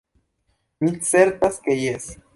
Mi 0.85 0.89
certas 1.11 1.63
ke 1.69 1.77
jes. 1.85 2.13